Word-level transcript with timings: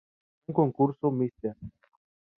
Un 0.47 0.51
concurso 0.55 1.11
"Mr. 1.11 1.55